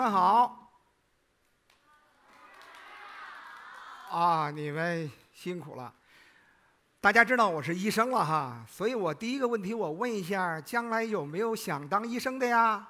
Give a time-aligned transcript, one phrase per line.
[0.00, 0.72] 们好。
[4.08, 5.92] 啊，你们辛苦了。
[7.02, 12.88] 大家知道我是医生了哈，所以我第一个问题我问一下：将来有没有想当医生的呀？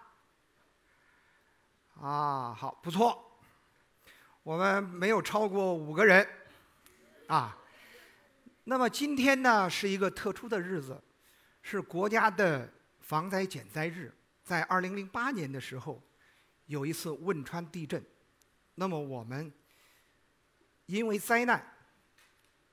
[2.01, 3.41] 啊，好，不错。
[4.45, 6.25] 我们没有超过五个人。
[7.27, 7.59] 啊，
[8.63, 11.03] 那么今天呢是一个特殊的日子，
[11.61, 14.15] 是国家的防灾减灾日。
[14.45, 16.01] 在二零零八年的时候，
[16.71, 18.01] 有一次汶川地震，
[18.77, 19.53] 那么我们
[20.87, 21.61] 因为灾难，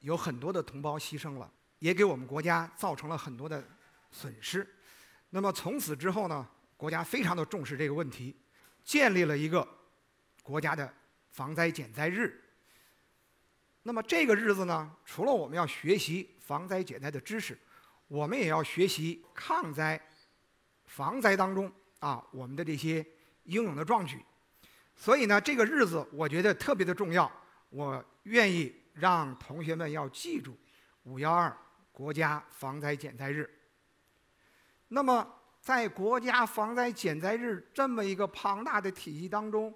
[0.01, 3.67] 有很多的同胞牺牲了，也给我们国家造成了很多的
[4.11, 4.75] 损失。
[5.31, 6.47] 那么从此之后呢，
[6.77, 8.35] 国家非常的重视这个问题，
[8.83, 9.67] 建立了一个
[10.43, 10.93] 国家的
[11.31, 12.39] 防灾减灾日。
[13.81, 17.57] 那么这个日子呢，除了我们要学习防灾减灾的知识，
[18.07, 19.99] 我们也要学习抗灾、
[20.85, 23.03] 防灾当中啊我们的这些
[23.47, 24.23] 英勇的壮举。
[24.95, 27.31] 所以呢，这个日子我觉得特别的重要，
[27.69, 30.55] 我愿意让同学们要记住
[31.03, 31.55] 五幺二
[31.91, 33.49] 国家防灾减灾日。
[34.87, 35.27] 那么
[35.59, 39.73] 在国家防灾减灾日这么一个庞大的体系当中，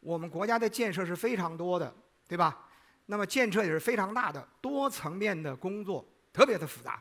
[0.00, 1.94] 我们国家的建设是非常多的，
[2.26, 2.66] 对吧？
[3.06, 7.00] 那么建设也是非常大的，多层面的工作，特别的复杂。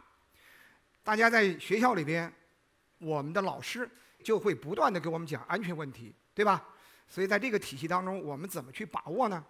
[1.04, 2.32] 大家在学校里边，
[3.00, 3.90] 我们的老师
[4.26, 6.66] 就会不断的给我们讲安全问题，对吧？
[7.08, 9.46] 所以在这个体系当中，我们怎么去把握呢？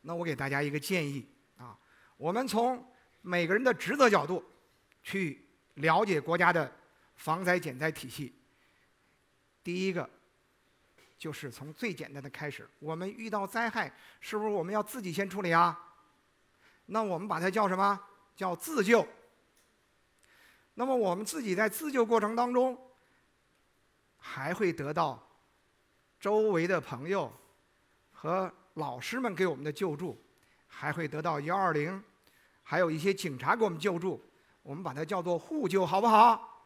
[0.00, 1.28] 那我给大家一个建议
[1.58, 1.76] 啊，
[2.16, 2.82] 我们从
[3.20, 4.42] 每个人的职责角度
[5.02, 6.72] 去了解国家的
[7.16, 8.34] 防灾减灾体系。
[9.62, 10.08] 第一个。
[11.18, 15.94] 就是从最简单的开始，我们遇到灾害，是不是我们要自己先处理啊？
[16.84, 17.98] 那我们把它叫什么？
[18.36, 19.04] 叫自救。
[20.74, 22.78] 那么我们自己在自救过程当中，
[24.28, 25.24] 还会得到
[26.18, 27.32] 周围的朋友
[28.10, 30.20] 和老师们给我们的救助，
[30.66, 32.02] 还会得到幺二零，
[32.64, 34.20] 还有一些警察给我们救助。
[34.62, 36.60] 我们把它叫做互救，好不好？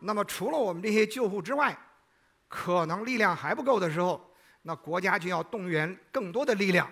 [0.00, 1.78] 那么除了我们这些救护之外，
[2.48, 4.28] 可能力量还不够的时候，
[4.62, 6.90] 那国家就要动员更多的力量，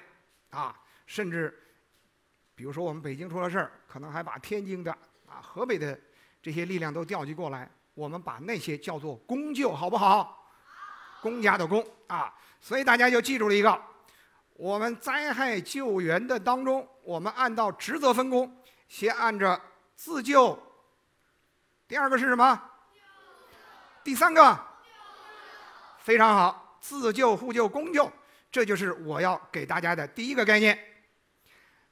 [0.50, 1.52] 啊，甚至，
[2.54, 4.92] 比如说我们北京出了事儿，可能还把天津的、
[5.26, 6.00] 啊河北的
[6.40, 10.52] 这些力量都调集过来，我们把那些叫做公救，好不好？
[11.22, 13.82] 公家的公啊，所以大家就记住了一个，
[14.54, 19.58] 我们灾害救援的当中，我们按照职责分工，先按着
[19.96, 20.58] 自救，
[21.88, 22.70] 第二个是什么？
[24.02, 24.58] 第三个。
[26.00, 28.12] 非常好，自救、互救、公救，
[28.52, 30.78] 这就是我要给大家的第一个概念。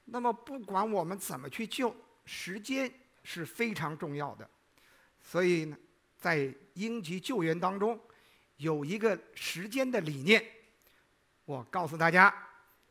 [0.04, 1.96] 那么，不管我们怎么去救，
[2.26, 2.92] 时间
[3.24, 4.46] 是非常重要的。
[5.22, 5.76] 所以呢，
[6.22, 8.00] 在应急救援当中，
[8.58, 10.40] 有一个时间的理念，
[11.44, 12.32] 我告诉大家，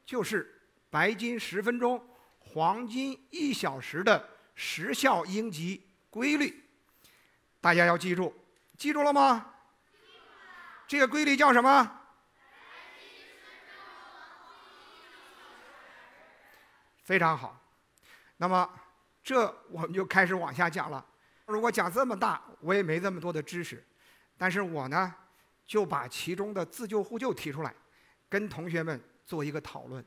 [0.05, 2.05] 就是白金十分钟，
[2.39, 6.61] 黄金一小时的时效应急规律。
[7.61, 8.35] 大家要记住，
[8.77, 9.53] 记住了吗？
[10.85, 11.99] 这个规律叫什么？
[17.01, 17.57] 非常好。
[18.35, 18.69] 那么，
[19.23, 21.05] 这我们就开始往下讲了。
[21.51, 23.83] 如果讲这么大，我也没这么多的知识。
[24.37, 25.13] 但是我呢，
[25.65, 27.73] 就把其中的自救互救提出来，
[28.29, 30.03] 跟同学们做一个讨论。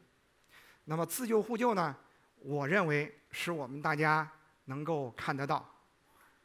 [0.84, 1.97] 那么，自救互救呢，
[2.41, 4.28] 我认为是我们大家
[4.65, 5.69] 能够看得到、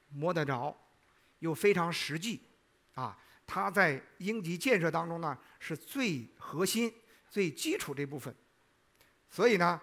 [0.10, 0.76] 摸得着，
[1.40, 2.42] 又非常实际，
[2.94, 3.18] 啊。
[3.52, 6.94] 它在应急建设当中呢，是最核心、
[7.28, 8.32] 最基础这部分。
[9.28, 9.82] 所以呢，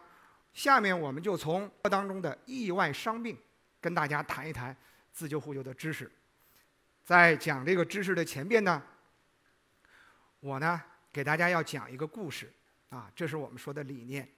[0.53, 3.37] 下面我们就从当中的意外伤病
[3.81, 4.76] 跟大家谈一谈
[5.16, 6.12] 自救互救的知识。
[7.03, 8.82] 在讲这个知识的前边呢，
[10.41, 12.53] 我呢给大家要讲一个故事
[12.91, 14.28] 啊，这是我们说的理念。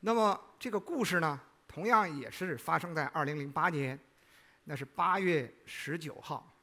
[0.00, 3.98] 那么这个故事呢，同样也是发生在二零零八年，
[4.62, 6.56] 那是八月十九号，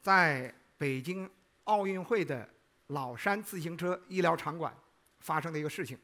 [0.00, 0.52] 在。
[0.76, 1.30] 北京
[1.64, 2.46] 奥运会的
[2.88, 4.76] 老山自行车医疗场馆
[5.20, 5.96] 发生的一个事情，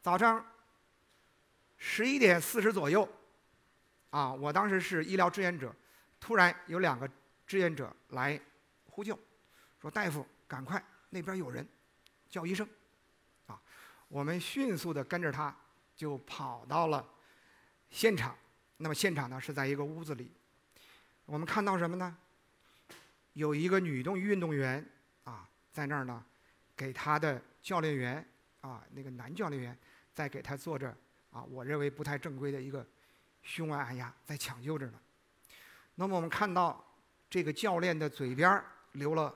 [0.00, 0.44] 早上
[1.76, 3.06] 十一点四十左右，
[4.10, 5.72] 啊，我当时是医疗志愿者，
[6.24, 7.06] 突然有两个
[7.46, 8.40] 志愿者来
[8.88, 9.18] 呼救，
[9.78, 11.68] 说大夫赶快那边有人，
[12.30, 12.66] 叫医生，
[13.44, 13.60] 啊，
[14.08, 15.54] 我们迅速的跟着他
[15.94, 17.06] 就跑到了
[17.90, 18.34] 现场，
[18.78, 20.32] 那么现场呢是在一个屋子里，
[21.26, 22.16] 我们看到什么呢？
[23.34, 24.82] 有一个女动运动员
[25.24, 26.24] 啊，在那儿呢，
[26.74, 28.26] 给她的教练员
[28.62, 29.78] 啊，那个男教练员
[30.14, 30.88] 在给她做着
[31.30, 32.86] 啊，我认为不太正规的一个
[33.42, 34.98] 胸外按压，在抢救着呢。
[35.94, 36.84] 那么我们看到
[37.30, 38.62] 这个教练的嘴边
[38.92, 39.34] 流了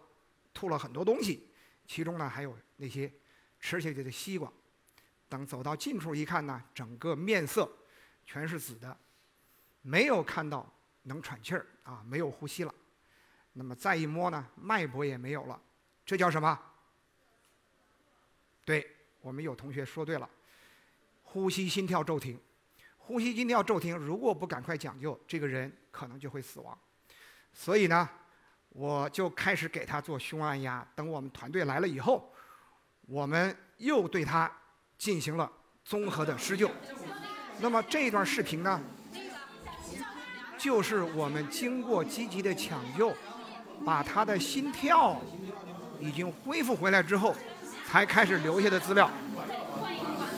[0.52, 1.48] 吐了很多东西，
[1.86, 3.12] 其中呢还有那些
[3.60, 4.52] 吃下去的西瓜。
[5.28, 7.70] 等走到近处一看呢，整个面色
[8.24, 8.96] 全是紫的，
[9.82, 10.66] 没有看到
[11.02, 12.74] 能喘气儿啊，没有呼吸了。
[13.52, 15.60] 那么再一摸呢，脉搏也没有了，
[16.06, 16.58] 这叫什么？
[18.64, 18.90] 对
[19.20, 20.28] 我们有同学说对了，
[21.22, 22.40] 呼吸心跳骤停，
[23.08, 26.78] 呼吸心跳骤停，如果不赶快抢救，这个人可能就会死亡。
[27.52, 28.06] 所以呢，
[28.68, 30.86] 我就开始给他做胸按压。
[30.94, 32.30] 等我们团队来了以后，
[33.06, 34.52] 我们又对他。
[34.98, 35.48] 进行了
[35.84, 36.68] 综合的施救。
[37.60, 38.80] 那么这一段视频呢，
[40.58, 43.14] 就是我们经过积极的抢救，
[43.86, 45.22] 把他的心跳
[46.00, 47.32] 已经恢复回来之后，
[47.86, 49.08] 才开始留下的资料。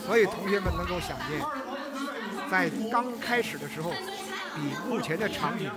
[0.05, 1.41] 所以同学们能够想见，
[2.51, 3.93] 在刚开始的时候，
[4.57, 5.71] 比目前的场景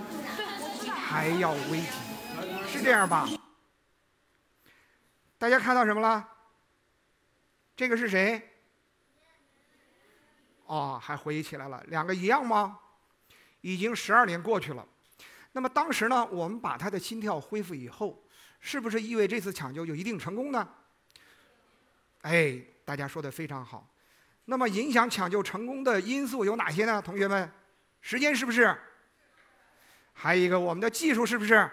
[0.92, 3.28] 还要危急，是这样吧？
[5.38, 6.28] 大家看到什么了？
[7.76, 8.42] 这个是谁？
[10.66, 12.80] 哦，还回忆起来了，两个一样吗？
[13.60, 14.84] 已经十二年过去了。
[15.52, 18.20] 那么当时呢，我们把他的心跳恢复以后，
[18.58, 20.68] 是不是意味这次抢救就一定成功呢？
[22.22, 23.88] 哎，大家说的非常好。
[24.46, 27.00] 那么影响抢救成功的因素有哪些呢？
[27.00, 27.50] 同学们，
[28.00, 28.76] 时间是不是？
[30.12, 31.70] 还有一个我们的技术是不是？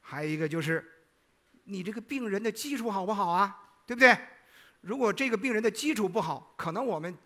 [0.00, 0.84] 还有一个就是
[1.64, 3.70] 你这个病人的基础好不好啊？
[3.86, 4.16] 对不对？
[4.80, 7.16] 如果这个病人的基础不好，可能我们。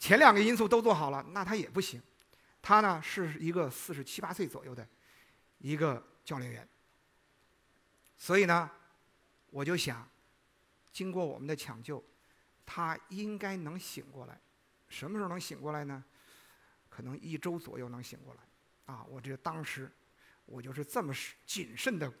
[0.00, 2.00] 前两个因素都做好了，那他也不行。
[2.62, 4.86] 他呢是一个四十七八岁左右的
[5.58, 6.68] 一个教练员，
[8.16, 8.70] 所以呢，
[9.50, 10.08] 我就想，
[10.92, 12.00] 经过我们的抢救，
[12.70, 14.38] 他应该能醒过来。
[14.90, 16.04] 什么时候能醒过来呢？
[16.90, 18.40] 可能一周左右能醒过来。
[18.84, 19.90] 啊，我这当时
[20.44, 21.14] 我就是这么
[21.46, 22.12] 谨慎的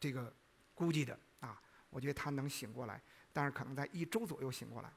[0.00, 0.34] 这个
[0.74, 3.00] 估计的啊，我觉得他能醒过来，
[3.32, 4.92] 但是可能在一周左右醒过来。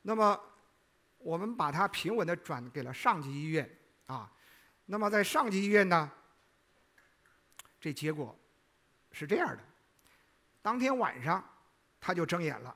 [0.00, 0.40] 那么。
[1.22, 3.70] 我们把他平稳的转给了上级医院，
[4.06, 4.32] 啊，
[4.86, 6.10] 那么在上级医院呢，
[7.78, 8.34] 这结果
[9.12, 9.62] 是这样的：
[10.62, 11.44] 当天晚上
[12.00, 12.74] 他就睁眼了，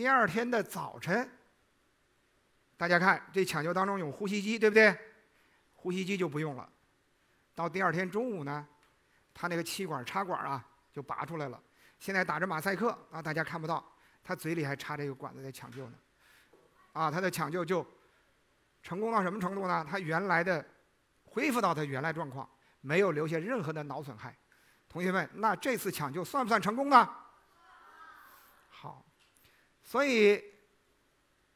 [0.00, 1.30] 第二天的早晨，
[2.78, 4.98] 大家看这抢救当中有呼吸机，对不对？
[5.74, 6.66] 呼吸机就不用了。
[7.54, 8.66] 到第二天中午呢，
[9.34, 11.62] 他那个气管插管啊就拔出来了，
[11.98, 13.84] 现在打着马赛克啊，大家看不到，
[14.24, 15.92] 他嘴里还插着一个管子在抢救呢。
[16.94, 17.86] 啊，他的抢救就
[18.82, 19.86] 成功到什么程度呢？
[19.86, 20.64] 他原来的
[21.26, 22.48] 恢复到他原来状况，
[22.80, 24.34] 没有留下任何的脑损害。
[24.88, 27.06] 同学们，那这次抢救算不算成功呢？
[29.90, 30.40] 所以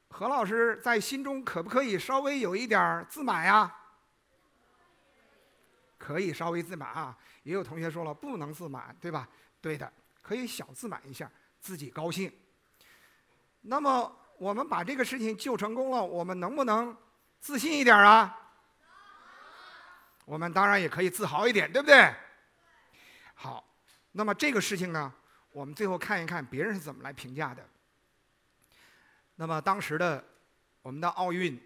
[0.09, 3.73] 何老师在心中可不可以稍微有一点自满呀？
[5.97, 7.17] 可以稍微自满啊。
[7.45, 9.29] 也有同学说了，不能自满，对吧？
[9.61, 12.33] 对的，可以小自满一下，自己高兴。
[13.61, 14.21] 那么。
[14.37, 16.95] 我们把这个事情救成功了，我们能不能
[17.39, 18.37] 自信一点啊？
[20.25, 22.13] 我们当然也可以自豪一点，对不对？
[23.35, 23.65] 好，
[24.11, 25.15] 那么这个事情呢，
[25.53, 27.65] 我们最后看一看别人是怎么来评价的。
[29.37, 30.25] 那么当时的
[30.83, 31.61] 我们的奥运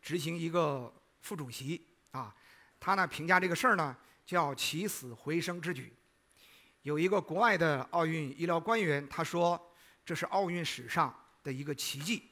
[0.00, 2.34] 执行一个副主席啊，
[2.78, 5.92] 他呢评价这个事儿呢叫起死回生之举。
[6.82, 9.60] 有一个国外的奥运医疗官员他说，
[10.04, 11.14] 这是奥运史上。
[11.44, 12.30] 的一个奇迹。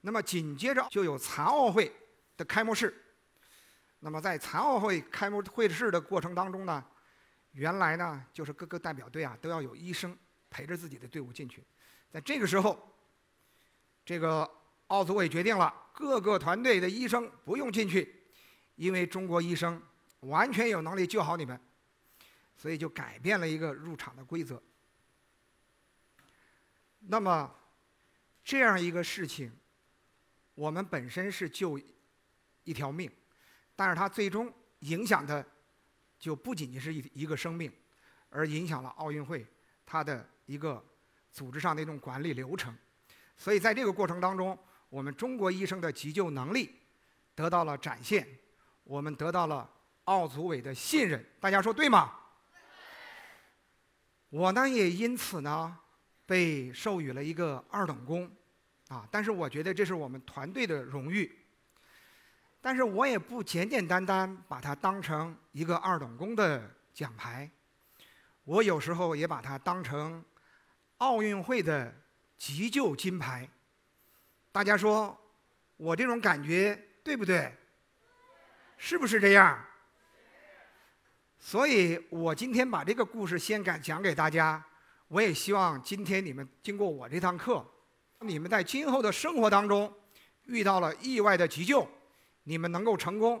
[0.00, 1.94] 那么紧接着就有残奥会
[2.36, 2.92] 的开幕式。
[4.00, 6.84] 那么在残奥会开幕会式的过程当中呢，
[7.52, 10.18] 原来呢就是各个代表队啊都要有医生
[10.50, 11.62] 陪着自己的队伍进去。
[12.10, 12.91] 在这个时候，
[14.04, 14.48] 这个
[14.88, 18.22] 奥组委决定了，各个团队的医生不用进去，
[18.76, 19.80] 因为中国医生
[20.20, 21.58] 完全有能力救好你们，
[22.56, 24.62] 所以就改变了一个入场的规则。
[27.00, 27.54] 那么。
[28.44, 29.52] 这样一个事情，
[30.56, 31.80] 我们本身是救
[32.64, 33.08] 一条命，
[33.76, 35.46] 但是它最终影响的
[36.18, 37.72] 就不仅仅是一一个生命，
[38.30, 39.46] 而影响了奥运会
[39.86, 40.84] 它的一个
[41.30, 42.76] 组织上的一种管理流程。
[43.36, 44.58] 所以在这个过程当中，
[44.88, 46.74] 我们中国医生的急救能力
[47.34, 48.26] 得到了展现，
[48.84, 49.68] 我们得到了
[50.04, 51.24] 奥组委的信任。
[51.40, 52.12] 大家说对吗？
[54.30, 55.78] 我呢也因此呢。
[56.24, 58.30] 被授予了一个二等功，
[58.88, 59.06] 啊！
[59.10, 61.30] 但是我觉得这是我们团队的荣誉。
[62.60, 67.50] 但是我也不简简单单把它当成一个二等功的奖牌，
[68.44, 70.24] 我有时候也把它当成
[70.98, 71.92] 奥运会的
[72.42, 73.48] 急救金牌。
[74.50, 75.16] 大家说，
[75.76, 77.56] 我这种感觉对不对？
[78.76, 79.64] 是不是这样？
[81.38, 84.60] 所以我今天把这个故事先敢讲给大家，
[85.06, 87.64] 我也希望今天你们经过我这堂课，
[88.18, 89.94] 你们在今后的生活当中
[90.46, 91.88] 遇到了意外的急救，
[92.42, 93.40] 你们能够成功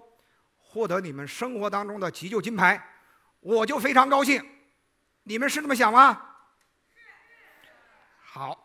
[0.56, 2.80] 获得你们生活当中的急救金牌，
[3.40, 4.48] 我就非常高兴。
[5.24, 6.36] 你们是这么想吗？
[8.22, 8.61] 好。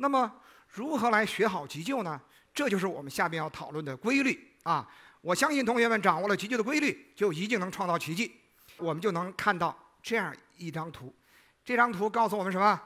[0.00, 0.32] 那么
[0.68, 2.20] 如何来学好急救呢？
[2.54, 4.88] 这就是我们下面要讨论的规律啊。
[5.20, 8.32] 我相信同学们掌握了急救的规律，就一定能创造奇迹。
[8.76, 11.12] 我们就能看到这样一张图，
[11.64, 12.80] 这张图告诉我们什么？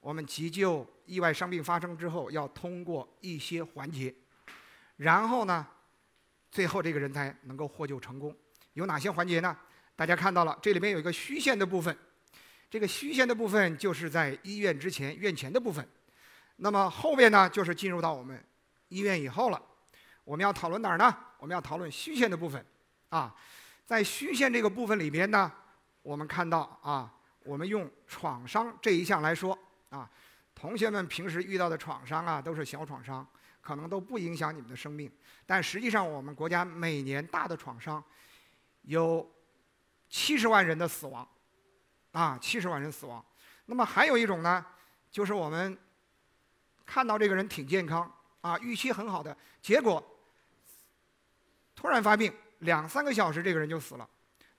[0.00, 4.12] 我们急救意外伤病发生之后，要通过一些环节，
[4.96, 5.66] 然后呢，
[6.50, 8.34] 最后这个人才能够获救成功。
[8.74, 9.56] 有哪些环节呢？
[9.94, 11.96] 大家看到了，这里面有一个虚线的部分，
[12.68, 15.88] 这个虚线的部分就是在医院之前、院前的部分。
[16.56, 18.42] 那么后边呢，就是进入到我们
[18.88, 19.60] 医院以后了。
[20.24, 21.16] 我们要讨论哪儿呢？
[21.38, 22.64] 我们要讨论虚线的部分，
[23.10, 23.32] 啊，
[23.84, 25.52] 在虚线这个部分里边呢，
[26.02, 27.12] 我们看到啊，
[27.44, 29.56] 我们用创伤这一项来说
[29.90, 30.10] 啊，
[30.54, 33.24] 同学们平时遇到的创伤啊，都是小创伤，
[33.60, 35.08] 可能都不影响你们的生命。
[35.44, 38.02] 但实际上，我们国家每年大的创伤
[38.82, 39.30] 有
[40.08, 41.28] 七十万人的死亡，
[42.10, 43.24] 啊，七十万人死亡。
[43.66, 44.64] 那么还有一种呢，
[45.10, 45.78] 就是我们
[46.86, 50.02] 看到这个人挺健康啊，预期很好的，结果。
[51.74, 54.08] 突然发病，两三个小时这个人就死了，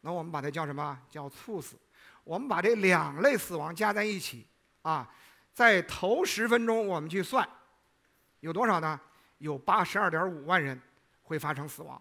[0.02, 0.96] 那我们把它叫什么？
[1.10, 1.76] 叫猝死。
[2.24, 4.46] 我们把这两类死亡加在一起，
[4.84, 5.10] 啊，
[5.54, 7.48] 在头十分钟我们去算，
[8.42, 9.00] 有多少呢？
[9.40, 10.80] 有八十二点五万人
[11.24, 12.00] 会发生死亡，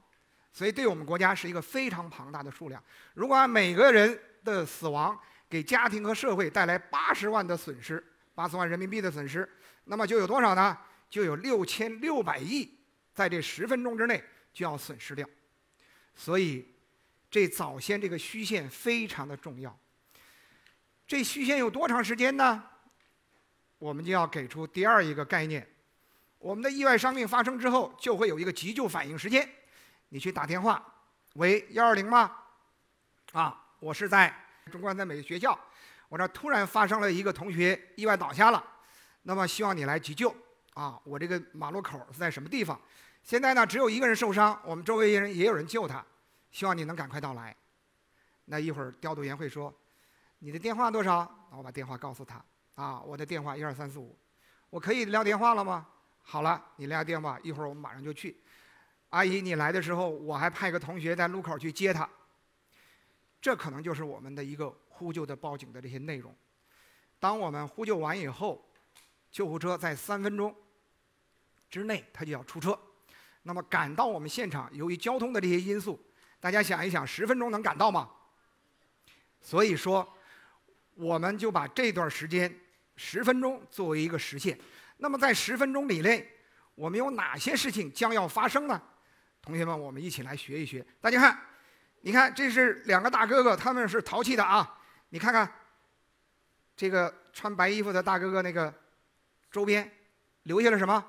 [0.52, 2.82] 所以对我们国家是一个非常庞大的数量。
[3.14, 5.18] 如果按每个人的死亡
[5.48, 8.04] 给家庭和社会带来八十万的损失，
[8.34, 9.48] 八十万人民币的损失，
[9.86, 10.78] 那么就有多少呢？
[11.08, 12.78] 就有六千六百亿
[13.14, 14.22] 在这十分钟之内。
[14.56, 15.28] 就要损失掉，
[16.14, 16.66] 所以
[17.30, 19.78] 这早先这个虚线非常的重要。
[21.06, 22.64] 这虚线有多长时间呢？
[23.76, 25.68] 我们就要给出第二一个概念：
[26.38, 29.46] 我们的意外伤病发生之后，就会有一个急救反应时间。
[30.08, 30.82] 你去打电话，
[31.34, 32.34] 喂，幺二零吗？
[33.32, 34.34] 啊，我是在
[34.72, 35.60] 中关在美学校，
[36.08, 38.64] 我这突然发生了一个同学意外倒下了，
[39.26, 40.32] 那么希望你来急救。
[40.74, 42.80] 啊，我这个马路口是在什么地方？
[43.24, 46.04] 现在呢，只有一个人受伤，我们周围人也有人救他，
[46.52, 47.54] 希望你能赶快到来。
[48.44, 49.74] 那一会儿调度员会说
[50.38, 52.40] ：“你的电话多少？”我把电话告诉他。
[52.76, 54.16] 啊，我的电话一二三四五，
[54.70, 55.88] 我可以撂电话了吗？
[56.22, 58.36] 好了，你撂电话，一会儿我们马上就去。
[59.10, 62.08] 阿姨，你来的时候，我还派个同学在路口去接他。
[63.40, 66.34] 这可能就是我们的一个呼救的报警的这些内容。
[67.18, 68.62] 当我们呼救完以后，
[69.36, 70.56] 救护车在三分钟
[71.68, 72.78] 之内，他就要出车。
[73.42, 76.02] 那么赶到我们现场，由于交通的这些因素，
[76.40, 78.08] 大家想一想，十分钟能赶到吗？
[79.42, 80.10] 所以说，
[80.94, 82.50] 我们就把这段时间
[82.96, 84.58] 十分钟作为一个时限。
[84.96, 86.26] 那么在十分钟以内，
[86.74, 88.82] 我们有哪些事情将要发生呢？
[89.42, 90.82] 同学们，我们一起来学一学。
[90.98, 91.38] 大家看，
[92.00, 94.78] 你看，这是两个大哥哥，他们是淘气的啊。
[95.10, 95.52] 你看看，
[96.74, 98.72] 这个穿白衣服的大哥哥，那个
[99.56, 99.90] 周边
[100.42, 101.02] 留下了什么？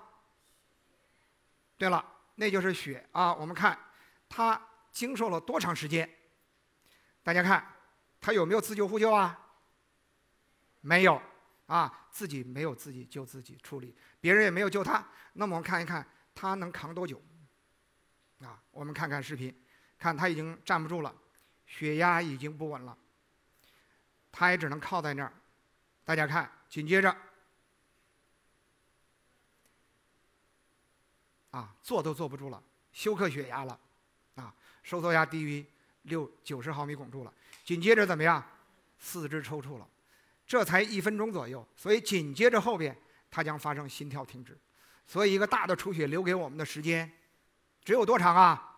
[1.77, 2.13] 对了。
[2.35, 3.33] 那就是血啊！
[3.33, 3.77] 我们看，
[4.29, 6.09] 他经受了多长时间？
[7.23, 7.67] 大家看，
[8.21, 9.37] 他有没有自救呼救啊？
[10.79, 11.21] 没有
[11.65, 15.05] 啊，自己没有自己救自己处理，别人也没有救他。
[15.33, 17.21] 那么我们看一看，他能扛多久？
[18.39, 19.53] 啊，我们看看视频，
[19.99, 21.13] 看他已经站不住了，
[21.65, 22.97] 血压已经不稳了，
[24.31, 25.33] 他也只能靠在那儿。
[26.05, 27.13] 大家看，紧接着。
[31.57, 32.61] 啊，坐都坐不住了，
[32.93, 33.79] 休克血压了，
[34.35, 35.65] 啊，收缩压低于
[36.03, 37.33] 六九十毫米汞柱了。
[37.63, 38.43] 紧接着怎么样？
[38.99, 39.87] 四肢抽搐了，
[40.45, 42.95] 这才一分钟左右，所以紧接着后边
[43.31, 44.55] 它将发生心跳停止。
[45.07, 47.11] 所以一个大的出血留给我们的时间
[47.83, 48.77] 只有多长啊？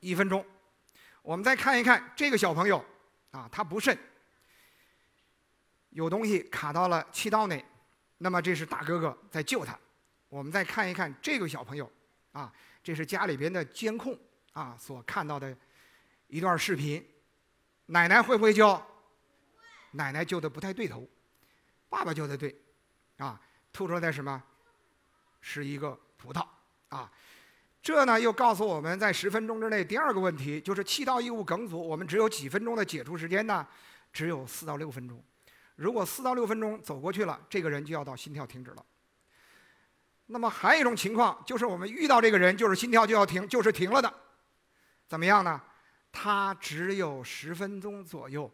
[0.00, 0.42] 一分钟。
[1.20, 2.82] 我们再看一看这个小朋友，
[3.32, 3.98] 啊，他不慎
[5.90, 7.62] 有东西卡到了气道内，
[8.16, 9.78] 那么这是大哥哥在救他。
[10.28, 11.90] 我们再看一看这个小朋友，
[12.32, 14.18] 啊，这是家里边的监控
[14.52, 15.56] 啊所看到的
[16.26, 17.04] 一段视频。
[17.86, 18.80] 奶奶会不会救？
[19.92, 21.08] 奶奶救的不太对头，
[21.88, 22.54] 爸爸救的对，
[23.16, 23.40] 啊，
[23.72, 24.42] 吐出来的什么？
[25.40, 26.46] 是一个葡萄
[26.88, 27.10] 啊。
[27.80, 33.66] 这呢又告诉我们在十分钟之内，第二个问题就是气道异物梗阻，我们只有几分钟的解除时间呢？
[34.12, 35.24] 只有四到六分钟。
[35.76, 38.84] 如果四到六分钟走过去了，这个人就要到心跳停止了。
[40.30, 44.12] 那么还有一种情况，就是我们遇到这个人，就是心跳就要停，就是停了的，
[45.06, 45.60] 怎么样呢？
[46.12, 48.50] 他只有十分钟左右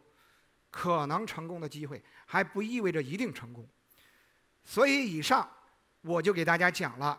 [0.71, 3.69] 可能成功的机会，还不意味着一定成功。
[4.63, 5.49] 所以以上
[6.03, 7.19] 我就给大家讲了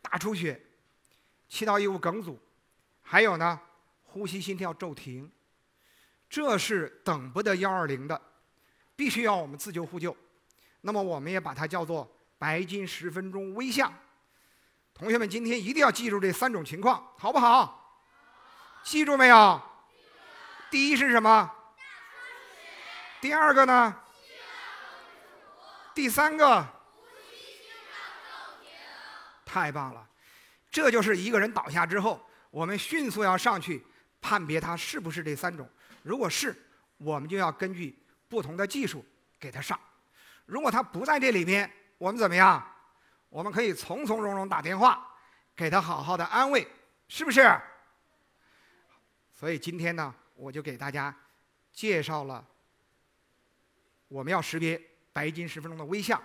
[0.00, 0.60] 大出血、
[1.48, 2.38] 气道异物梗阻，
[3.02, 3.60] 还有呢
[4.04, 5.30] 呼吸心跳骤停，
[6.30, 8.20] 这是等不得幺二零的，
[8.94, 10.16] 必须要我们自救互救。
[10.82, 13.92] 那么我们也把它叫做白金十分钟微象。
[14.92, 18.00] 同学们今天一定要记住这三种情况，好不好？
[18.84, 19.60] 记住没有？
[20.70, 21.50] 第一是什么？
[23.20, 24.00] 第二个呢？
[25.94, 26.66] 第三个？
[29.44, 30.06] 太棒了！
[30.70, 33.86] 这就是一个人倒下之后，我们迅速要上去
[34.20, 35.68] 判别他是不是这三种。
[36.02, 36.54] 如果是，
[36.98, 37.96] 我们就要根据
[38.28, 39.04] 不同的技术
[39.38, 39.78] 给他上。
[40.44, 42.62] 如果他不在这里边，我们怎么样？
[43.28, 45.04] 我们可以从从容容打电话，
[45.56, 46.66] 给他好好的安慰，
[47.08, 47.60] 是不是？
[49.32, 51.14] 所以今天呢，我就给大家
[51.72, 52.44] 介绍了
[54.06, 54.80] 我们要识别
[55.12, 56.22] 白金十分钟的微象。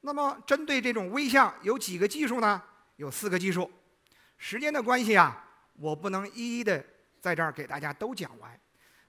[0.00, 2.62] 那么针对这种微象，有几个技术呢？
[2.96, 3.70] 有四个技术。
[4.38, 5.44] 时间的关系啊，
[5.74, 6.84] 我不能一一的
[7.20, 8.60] 在这儿给大家都讲完。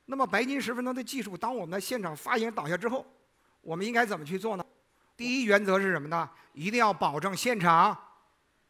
[0.05, 3.05] 那么白金十分钟的技术，当我们的现场发言倒下之后。
[3.59, 4.65] 我们应该怎么去做呢？
[5.17, 6.29] 第一原则是什么呢？
[6.53, 7.97] 一定要保证现场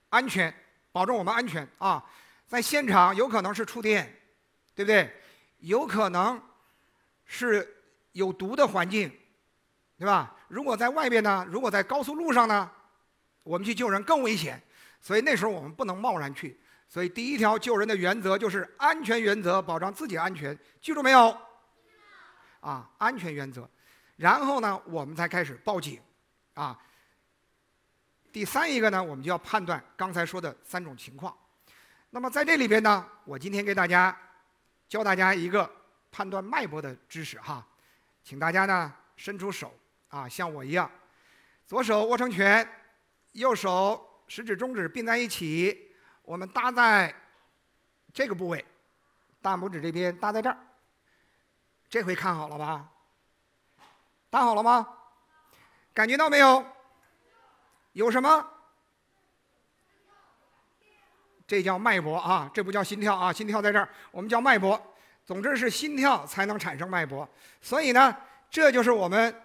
[0.09, 0.53] 安全，
[0.93, 2.03] 保证我们安全啊！
[2.47, 4.17] 在现场有可能是触电，
[4.73, 5.13] 对不对？
[5.59, 6.41] 有可能
[7.25, 9.11] 是有毒的环境，
[9.97, 10.33] 对吧？
[10.47, 11.45] 如果在外边呢？
[11.49, 12.71] 如果在高速路上呢？
[13.43, 14.61] 我们去救人更危险，
[15.01, 16.57] 所以那时候我们不能贸然去。
[16.87, 21.37] 所以第一条救人的原则就是安全原则，保障自己安全，记住没有？
[22.61, 23.69] 啊，安全原则。
[24.15, 25.99] 然后呢，我们才开始报警，
[26.57, 26.77] 啊。
[28.31, 31.35] 第三一个呢，我们就要判断刚才说的三种情况。
[32.09, 34.15] 那么在这里边呢，我今天给大家
[34.87, 35.69] 教大家一个
[36.11, 37.65] 判断脉搏的知识哈，
[38.23, 39.73] 请大家呢伸出手
[40.09, 40.89] 啊，像我一样，
[41.65, 42.67] 左手握成拳，
[43.33, 45.91] 右手食指中指并在一起，
[46.23, 47.13] 我们搭在
[48.13, 48.63] 这个部位，
[49.41, 50.57] 大拇指这边搭在这儿，
[51.89, 52.89] 这回看好了吧？
[54.29, 54.96] 搭好了吗？
[55.97, 56.63] 感觉到没有？
[57.93, 58.47] 有什么？
[61.47, 64.79] 这叫脉搏啊，这不叫心跳啊，心跳在这儿，我们叫脉搏。
[65.25, 67.27] 总之是心跳才能产生脉搏，
[67.63, 68.15] 所以呢，
[68.51, 69.41] 这就是我们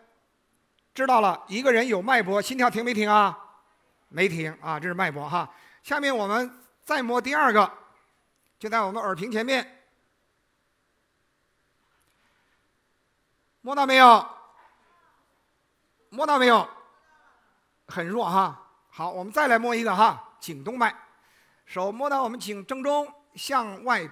[0.95, 3.39] 知道了一个人有脉搏，心跳停没停啊？
[4.11, 5.51] 没停啊，这是脉搏哈。
[5.83, 7.73] 下面我们再摸第二个，
[8.59, 9.83] 就在我们耳屏前面，
[13.63, 14.42] 摸到没有？
[16.13, 16.69] 摸到没有？
[17.89, 18.69] 很弱哈。
[18.91, 20.95] 好，我们再来摸一个哈，颈动脉。
[21.65, 24.07] 手摸到我们颈正中，向外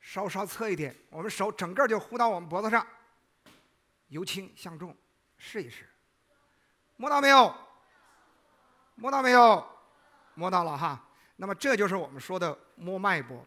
[0.00, 2.86] 稍稍侧一点，我们手整个就呼到我们脖子上，
[4.08, 4.96] 由轻向重，
[5.36, 5.88] 试一试。
[6.96, 7.52] 摸到没有？
[8.94, 9.66] 摸到没有？
[10.34, 11.04] 摸到了哈。
[11.34, 13.44] 那么这就是我们说的摸脉搏。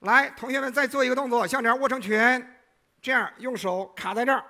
[0.00, 2.62] 来，同学们再做一个动作，像这样握成拳，
[3.02, 4.42] 这样用手卡在这儿。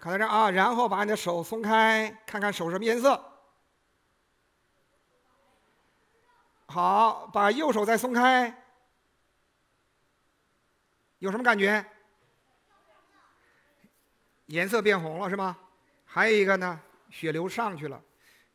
[0.00, 3.22] 卡在这啊，然后把你的手松开，看看手什么颜色。
[6.66, 8.64] 好，把右手再松开，
[11.18, 11.84] 有什么感觉？
[14.46, 15.56] 颜色变红了是吗？
[16.06, 18.00] 还有一个呢，血流上去了。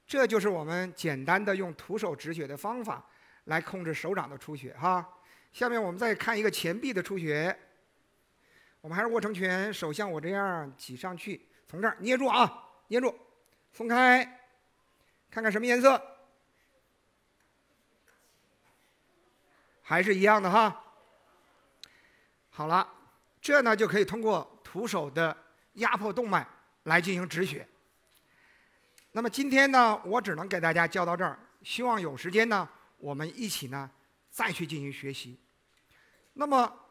[0.07, 3.05] 这就是我们简单的用徒手止血的方法
[3.45, 5.07] 来控制手掌的出血哈。
[5.53, 7.55] 下面我们再看一个前臂的出血。
[8.85, 13.17] 我们还是握成拳，手像我这样挤上去，从这儿捏住啊，捏住，
[13.73, 14.23] 松开，
[15.31, 15.99] 看看什么颜色，
[19.81, 20.83] 还是一样的哈。
[22.51, 22.87] 好了，
[23.41, 25.35] 这呢就可以通过徒手的
[25.73, 26.47] 压迫动脉
[26.83, 27.67] 来进行止血。
[29.13, 32.69] 那么今天呢，我只能给大家教到这儿，希望有时间呢，
[32.99, 33.89] 我们一起呢
[34.29, 35.39] 再去进行学习。
[36.33, 36.84] 那么。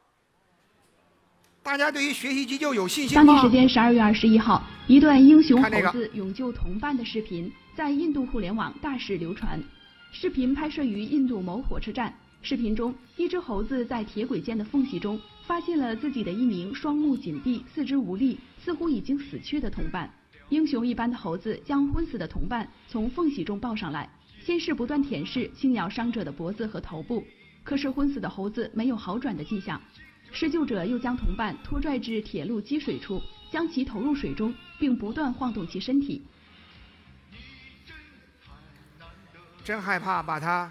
[1.64, 3.24] 大家对于学习急救有信心吗？
[3.24, 9.58] 当地时间十二月二十一号，一段英雄猴子勇救同伴的视频在印度互联网大肆流传。
[10.12, 12.12] 视频拍摄于印度某火车站。
[12.42, 20.12] 视频中，一只猴子在铁轨间的缝隙中发现了自己的一名双目紧闭、四肢无力、似乎已经死去的同伴。
[20.50, 24.06] 英雄一般的猴子将昏死的同伴从缝隙中抱上来，
[24.44, 27.24] 先是不断舔舐、轻咬伤者的脖子和头部，
[27.62, 29.80] 可是昏死的猴子没有好转的迹象。
[30.34, 36.26] 施救者又将同伴拖拽至铁路积水处，将其投入水中，并不断晃动其身体。
[39.62, 40.68] 真害怕把他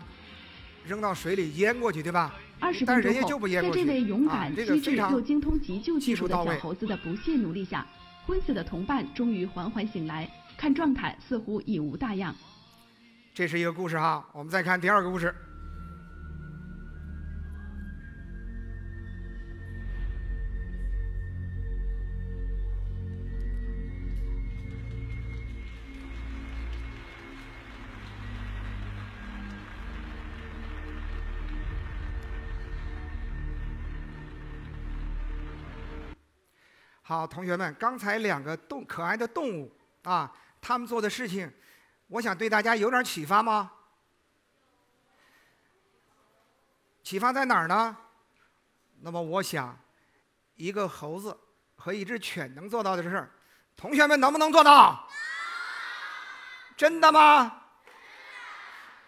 [0.85, 2.35] 扔到水里淹过去，对吧？
[2.59, 7.87] 二十分钟后，在这位勇敢、机智又精通急救技术的小猴子的不懈努力下，
[8.25, 12.35] 昏死的同伴终于缓缓醒来，看状态似乎已无大恙。
[13.33, 15.33] 这是一个故事哈，我们再看第二个故事。
[37.13, 39.71] 好，同学们，刚才两个动可爱的动物
[40.01, 41.47] 啊，他们做的事情，
[42.07, 43.71] 我想对大家有点启发吗？
[47.03, 47.95] 启发在哪儿呢？
[49.01, 49.77] 那么我想，
[50.55, 51.37] 一个猴子
[51.75, 53.29] 和一只犬能做到的事儿，
[53.75, 55.07] 同学们能不能做到？
[56.75, 57.61] 真的吗？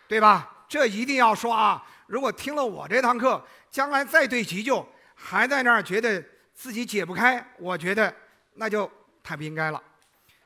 [0.07, 0.65] 对吧？
[0.69, 1.83] 这一定要说啊！
[2.05, 6.23] 如果听了我这堂课，将来再对急救还在那儿觉得。
[6.55, 8.11] 自己解不开，我觉得
[8.53, 8.89] 那就
[9.21, 9.83] 太不应该了。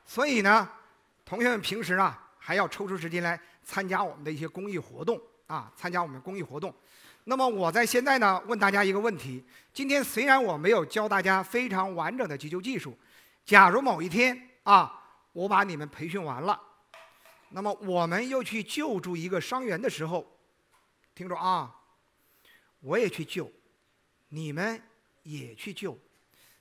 [0.04, 0.68] 所以呢，
[1.24, 6.74] 同学们平时啊还要抽出时间来参加我们的一些公益活动啊，参加我们公益活动。
[7.24, 12.98] 那么我在现在呢问大家一个问题：今天虽然我没有教大家非常完整的急救技术，
[13.44, 15.00] 假如某一天啊
[15.32, 16.60] 我把你们培训完了，
[17.50, 20.26] 那么我们又去救助一个伤员的时候，
[21.14, 21.72] 听着啊，
[22.80, 23.48] 我也去救，
[24.30, 24.82] 你们。
[25.22, 25.98] 也去救，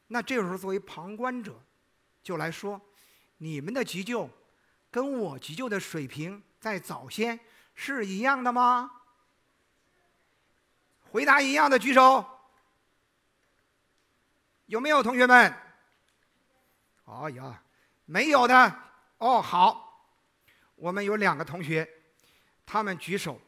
[0.08, 1.62] 那这时候作为旁观者，
[2.22, 2.82] 就来说，
[3.38, 4.30] 你们的急救
[4.92, 7.40] 跟我急救的水平在早先
[7.74, 8.92] 是一样的吗？
[11.12, 12.24] 回答一样的举手，
[14.68, 15.54] 有没有同学们？
[17.06, 17.64] 哎呀，
[18.06, 18.84] 没有的。
[19.18, 20.06] 哦，好，
[20.76, 21.90] 我们有两个同学，
[22.66, 23.42] 他们举手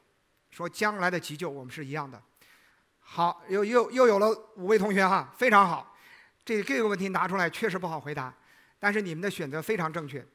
[0.50, 2.22] 说将来的急救我们是一样的。
[3.14, 5.94] 好，又又又有了五位同学哈，非常好。
[6.46, 8.34] 这这个问题拿出来确实不好回答，
[8.80, 10.26] 但是你们的选择非常正确。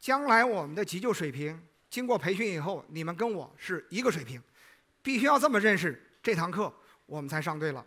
[0.00, 4.42] 将来我们的急救水平经过培训以后，你们跟我是一个水平，
[5.00, 6.74] 必须要这么认识这堂课，
[7.06, 7.86] 我们才上对了。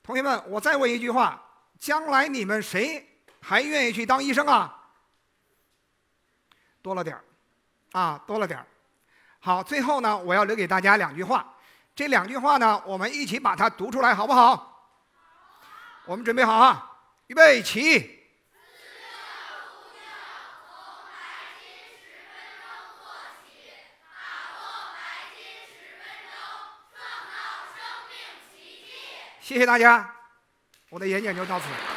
[0.00, 1.42] 同学们，我再问一句话：
[1.80, 3.04] 将来你们谁
[3.40, 4.88] 还愿意去当医生啊？
[6.80, 7.24] 多了点儿，
[7.90, 8.66] 啊，多了点儿。
[9.40, 11.50] 好，最后呢，我要留给大家两句话。
[11.94, 14.90] 这两句话呢，我们一起把它读出来，好不好？
[16.06, 16.90] 我们准备好啊，
[17.28, 18.20] 预备起。
[29.40, 30.14] 谢谢大家，
[30.88, 31.93] 我的演讲就到此。